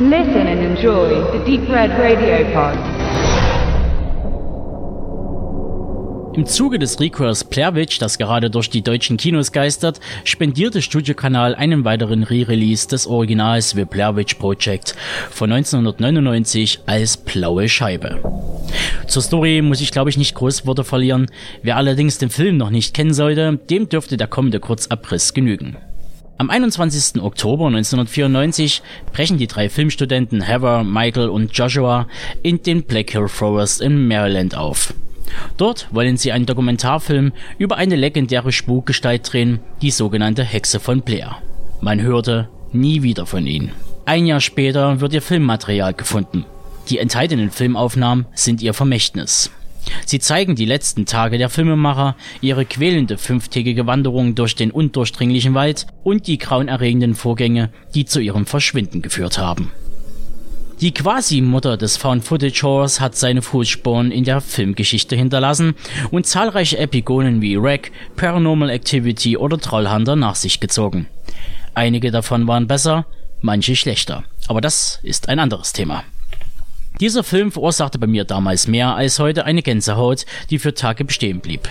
[0.00, 2.78] Listen and enjoy the Deep Red Radio Pod.
[6.36, 11.56] Im Zuge des Requires Blair Witch, das gerade durch die deutschen Kinos geistert, spendierte Studiokanal
[11.56, 14.94] einen weiteren Re-Release des Originals The Blair Witch Project
[15.30, 18.20] von 1999 als blaue Scheibe.
[19.08, 21.26] Zur Story muss ich glaube ich nicht groß Worte verlieren.
[21.64, 25.76] Wer allerdings den Film noch nicht kennen sollte, dem dürfte der kommende Kurzabriss genügen.
[26.40, 27.20] Am 21.
[27.20, 28.80] Oktober 1994
[29.12, 32.06] brechen die drei Filmstudenten Heather, Michael und Joshua
[32.44, 34.94] in den Black Hill Forest in Maryland auf.
[35.56, 41.38] Dort wollen sie einen Dokumentarfilm über eine legendäre Spukgestalt drehen, die sogenannte Hexe von Blair.
[41.80, 43.72] Man hörte nie wieder von ihnen.
[44.04, 46.44] Ein Jahr später wird ihr Filmmaterial gefunden.
[46.88, 49.50] Die enthaltenen Filmaufnahmen sind ihr Vermächtnis.
[50.06, 55.86] Sie zeigen die letzten Tage der Filmemacher, ihre quälende fünftägige Wanderung durch den undurchdringlichen Wald
[56.02, 59.70] und die grauenerregenden Vorgänge, die zu ihrem Verschwinden geführt haben.
[60.80, 65.74] Die Quasi-Mutter des Found-Footage-Horrors hat seine Fußspuren in der Filmgeschichte hinterlassen
[66.12, 71.08] und zahlreiche Epigonen wie Wreck, Paranormal Activity oder Trollhunter nach sich gezogen.
[71.74, 73.06] Einige davon waren besser,
[73.40, 74.22] manche schlechter.
[74.46, 76.04] Aber das ist ein anderes Thema.
[77.00, 81.40] Dieser Film verursachte bei mir damals mehr als heute eine Gänsehaut, die für Tage bestehen
[81.40, 81.68] blieb.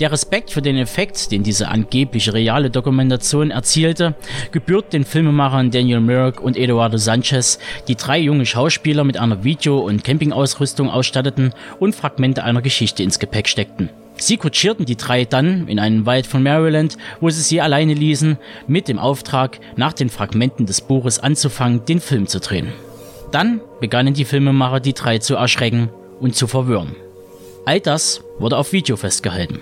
[0.00, 4.14] Der Respekt für den Effekt, den diese angeblich reale Dokumentation erzielte,
[4.52, 7.58] gebührt den Filmemachern Daniel Myrick und Eduardo Sanchez,
[7.88, 13.18] die drei junge Schauspieler mit einer Video- und Campingausrüstung ausstatteten und Fragmente einer Geschichte ins
[13.18, 13.88] Gepäck steckten.
[14.16, 18.36] Sie kutschierten die drei dann in einen Wald von Maryland, wo sie sie alleine ließen,
[18.66, 22.70] mit dem Auftrag, nach den Fragmenten des Buches anzufangen, den Film zu drehen.
[23.30, 26.96] Dann begannen die Filmemacher die drei zu erschrecken und zu verwirren.
[27.64, 29.60] All das wurde auf Video festgehalten.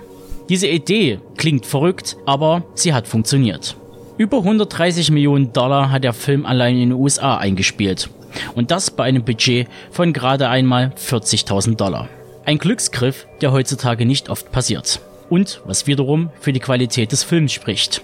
[0.48, 3.77] Diese Idee klingt verrückt, aber sie hat funktioniert.
[4.16, 8.08] Über 130 Millionen Dollar hat der Film allein in den USA eingespielt.
[8.55, 12.08] Und das bei einem Budget von gerade einmal 40.000 Dollar.
[12.45, 15.00] Ein Glücksgriff, der heutzutage nicht oft passiert.
[15.29, 18.02] Und was wiederum für die Qualität des Films spricht.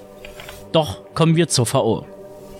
[0.72, 2.06] Doch kommen wir zur VO.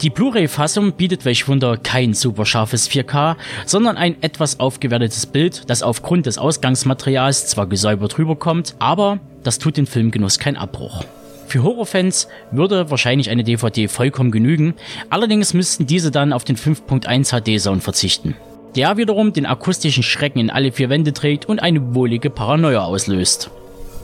[0.03, 5.82] Die Blu-ray-Fassung bietet welch Wunder kein super scharfes 4K, sondern ein etwas aufgewertetes Bild, das
[5.82, 11.04] aufgrund des Ausgangsmaterials zwar gesäubert rüberkommt, aber das tut den Filmgenuss kein Abbruch.
[11.47, 14.75] Für Horrorfans würde wahrscheinlich eine DVD vollkommen genügen,
[15.10, 18.37] allerdings müssten diese dann auf den 5.1 HD-Sound verzichten.
[18.77, 23.50] Der wiederum den akustischen Schrecken in alle vier Wände trägt und eine wohlige Paranoia auslöst.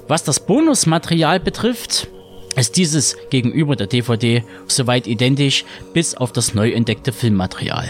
[0.07, 2.09] Was das Bonusmaterial betrifft,
[2.57, 7.89] ist dieses gegenüber der DVD soweit identisch bis auf das neu entdeckte Filmmaterial,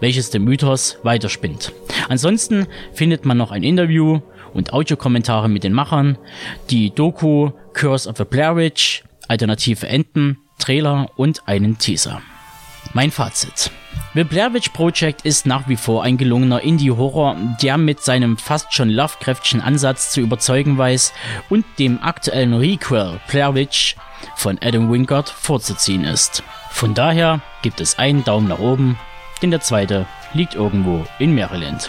[0.00, 1.72] welches den Mythos weiterspinnt.
[2.08, 4.20] Ansonsten findet man noch ein Interview
[4.54, 6.18] und Audiokommentare mit den Machern,
[6.70, 12.20] die Doku Curse of the Blair Witch, alternative Enden, Trailer und einen Teaser.
[12.92, 13.70] Mein Fazit.
[14.14, 18.74] The Blair Witch Project ist nach wie vor ein gelungener Indie-Horror, der mit seinem fast
[18.74, 21.12] schon Lovecraftschen Ansatz zu überzeugen weiß
[21.48, 23.94] und dem aktuellen Requel Blair Witch
[24.34, 26.42] von Adam Wingard vorzuziehen ist.
[26.70, 28.98] Von daher gibt es einen Daumen nach oben,
[29.40, 31.88] denn der zweite liegt irgendwo in Maryland.